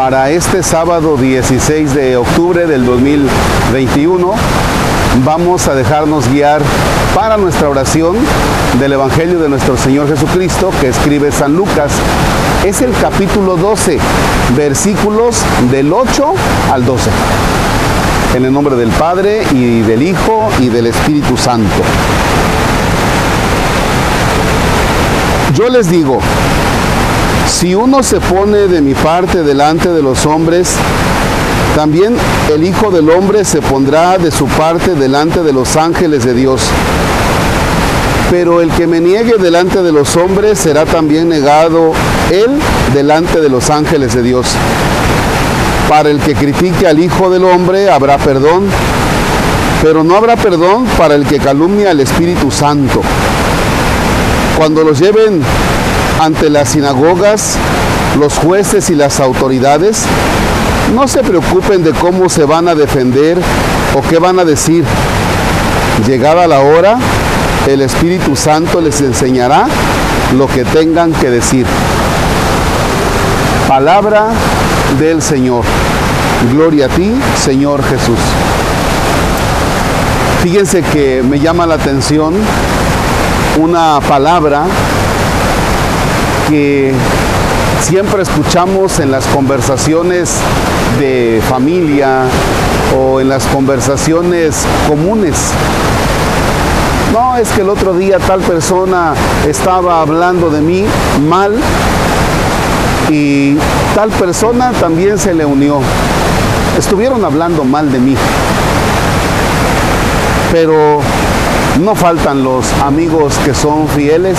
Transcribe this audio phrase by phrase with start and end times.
[0.00, 4.32] para este sábado 16 de octubre del 2021
[5.26, 6.62] vamos a dejarnos guiar
[7.14, 8.16] para nuestra oración
[8.78, 11.92] del Evangelio de nuestro Señor Jesucristo que escribe San Lucas.
[12.64, 13.98] Es el capítulo 12,
[14.56, 16.32] versículos del 8
[16.72, 17.10] al 12.
[18.36, 21.76] En el nombre del Padre y del Hijo y del Espíritu Santo.
[25.52, 26.20] Yo les digo,
[27.50, 30.72] si uno se pone de mi parte delante de los hombres,
[31.74, 32.16] también
[32.52, 36.62] el Hijo del Hombre se pondrá de su parte delante de los ángeles de Dios.
[38.30, 41.92] Pero el que me niegue delante de los hombres será también negado
[42.30, 42.50] él
[42.94, 44.46] delante de los ángeles de Dios.
[45.88, 48.68] Para el que critique al Hijo del Hombre habrá perdón,
[49.82, 53.02] pero no habrá perdón para el que calumnia al Espíritu Santo.
[54.56, 55.42] Cuando los lleven
[56.20, 57.56] ante las sinagogas,
[58.18, 60.02] los jueces y las autoridades,
[60.94, 63.38] no se preocupen de cómo se van a defender
[63.96, 64.84] o qué van a decir.
[66.06, 66.98] Llegada la hora,
[67.66, 69.66] el Espíritu Santo les enseñará
[70.36, 71.64] lo que tengan que decir.
[73.66, 74.26] Palabra
[74.98, 75.64] del Señor.
[76.52, 78.18] Gloria a ti, Señor Jesús.
[80.42, 82.34] Fíjense que me llama la atención
[83.58, 84.64] una palabra
[86.50, 86.92] que
[87.80, 90.34] siempre escuchamos en las conversaciones
[90.98, 92.24] de familia
[92.98, 95.36] o en las conversaciones comunes.
[97.12, 99.14] No, es que el otro día tal persona
[99.48, 100.84] estaba hablando de mí
[101.28, 101.54] mal
[103.08, 103.56] y
[103.94, 105.80] tal persona también se le unió.
[106.76, 108.16] Estuvieron hablando mal de mí.
[110.50, 111.00] Pero
[111.80, 114.38] no faltan los amigos que son fieles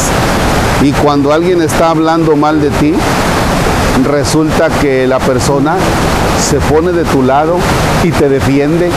[0.82, 2.94] y cuando alguien está hablando mal de ti,
[4.04, 5.76] resulta que la persona
[6.50, 7.58] se pone de tu lado
[8.03, 8.90] y te defiende.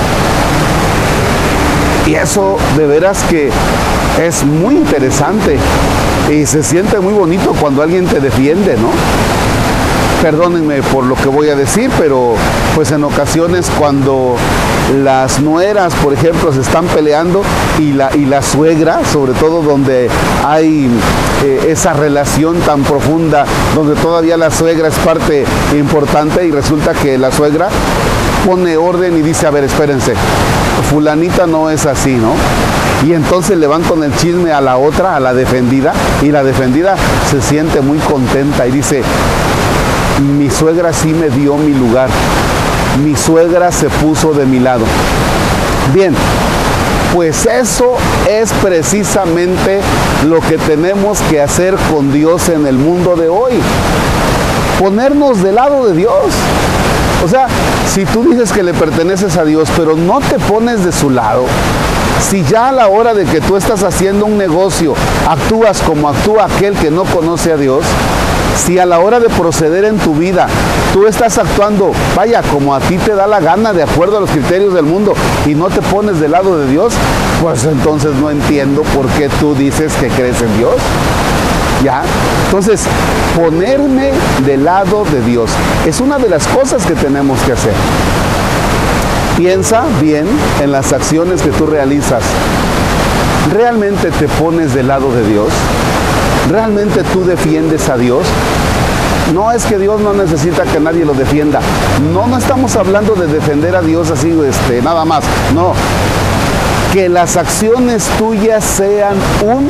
[2.06, 3.50] Y eso de veras que
[4.22, 5.58] es muy interesante
[6.30, 8.90] y se siente muy bonito cuando alguien te defiende, ¿no?
[10.22, 12.34] Perdónenme por lo que voy a decir, pero
[12.74, 14.36] pues en ocasiones cuando
[14.92, 17.42] las nueras, por ejemplo, se están peleando
[17.78, 20.08] y la, y la suegra, sobre todo donde
[20.44, 20.90] hay
[21.42, 25.44] eh, esa relación tan profunda, donde todavía la suegra es parte
[25.76, 27.68] importante y resulta que la suegra
[28.44, 30.14] pone orden y dice, a ver, espérense,
[30.90, 32.34] fulanita no es así, ¿no?
[33.06, 36.42] Y entonces le van con el chisme a la otra, a la defendida, y la
[36.42, 36.96] defendida
[37.30, 39.02] se siente muy contenta y dice,
[40.38, 42.08] mi suegra sí me dio mi lugar,
[43.02, 44.84] mi suegra se puso de mi lado.
[45.92, 46.14] Bien,
[47.12, 47.96] pues eso
[48.28, 49.80] es precisamente
[50.26, 53.54] lo que tenemos que hacer con Dios en el mundo de hoy.
[54.78, 56.12] Ponernos del lado de Dios.
[57.24, 57.46] O sea,
[57.92, 61.44] si tú dices que le perteneces a Dios, pero no te pones de su lado,
[62.20, 64.94] si ya a la hora de que tú estás haciendo un negocio
[65.28, 67.84] actúas como actúa aquel que no conoce a Dios,
[68.56, 70.46] si a la hora de proceder en tu vida
[70.92, 74.30] tú estás actuando, vaya, como a ti te da la gana de acuerdo a los
[74.30, 75.14] criterios del mundo
[75.46, 76.94] y no te pones del lado de Dios,
[77.42, 80.74] pues entonces no entiendo por qué tú dices que crees en Dios.
[81.82, 82.02] ¿Ya?
[82.46, 82.84] Entonces,
[83.36, 84.12] ponerme
[84.46, 85.50] del lado de Dios
[85.84, 87.74] es una de las cosas que tenemos que hacer.
[89.36, 90.26] Piensa bien
[90.62, 92.22] en las acciones que tú realizas.
[93.52, 95.48] ¿Realmente te pones del lado de Dios?
[96.50, 98.24] ¿Realmente tú defiendes a Dios?
[99.32, 101.60] No es que Dios no necesita que nadie lo defienda.
[102.12, 105.24] No, no estamos hablando de defender a Dios así, este, nada más.
[105.54, 105.72] No.
[106.92, 109.68] Que las acciones tuyas sean un,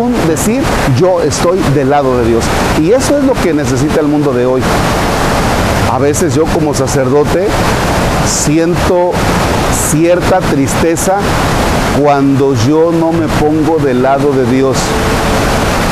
[0.00, 0.62] un decir,
[0.96, 2.44] yo estoy del lado de Dios.
[2.80, 4.62] Y eso es lo que necesita el mundo de hoy.
[5.92, 7.48] A veces yo como sacerdote
[8.26, 9.10] siento
[9.90, 11.16] cierta tristeza
[12.00, 14.76] cuando yo no me pongo del lado de Dios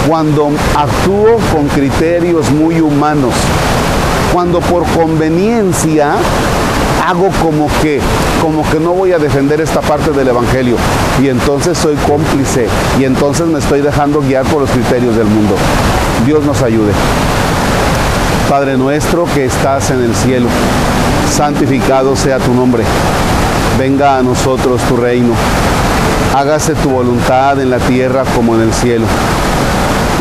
[0.08, 3.34] cuando actúo con criterios muy humanos,
[4.32, 6.14] cuando por conveniencia
[7.06, 8.00] hago como que,
[8.40, 10.76] como que no voy a defender esta parte del Evangelio
[11.20, 12.66] y entonces soy cómplice
[12.98, 15.54] y entonces me estoy dejando guiar por los criterios del mundo.
[16.26, 16.92] Dios nos ayude.
[18.48, 20.46] Padre nuestro que estás en el cielo,
[21.30, 22.84] santificado sea tu nombre.
[23.78, 25.32] Venga a nosotros tu reino.
[26.34, 29.06] Hágase tu voluntad en la tierra como en el cielo.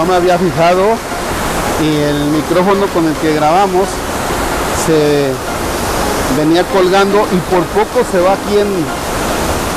[0.00, 0.96] No me había fijado
[1.82, 3.86] y el micrófono con el que grabamos
[4.86, 5.28] se
[6.40, 8.72] venía colgando y por poco se va aquí en,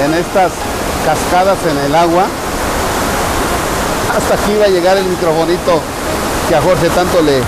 [0.05, 0.53] en estas
[1.05, 2.23] cascadas en el agua.
[4.15, 5.81] Hasta aquí iba a llegar el microfonito
[6.47, 7.39] que a Jorge tanto le,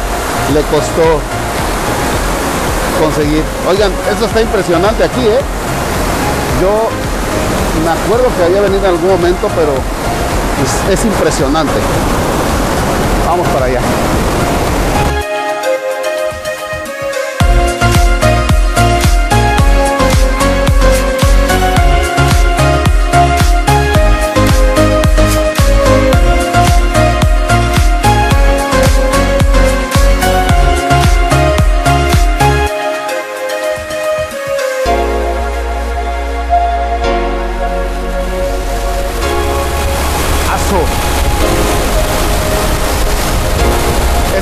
[0.51, 1.21] le costó
[2.99, 3.43] conseguir.
[3.69, 5.39] Oigan, eso está impresionante aquí, ¿eh?
[6.59, 6.89] Yo
[7.85, 9.71] me acuerdo que había venido en algún momento, pero
[10.91, 11.79] es impresionante.
[13.37, 13.81] Vamos para allá.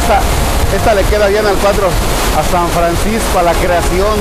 [0.03, 0.19] Esta,
[0.75, 4.19] esta le queda bien al cuadro a San Francisco, a la creación.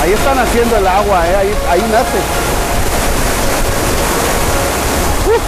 [0.00, 1.34] Ahí están haciendo el agua, ¿eh?
[1.34, 2.18] ahí, ahí nace.
[5.26, 5.40] Uh.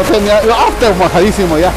[0.00, 1.72] O sea, mira, ¡ah, está mojadísimo ya.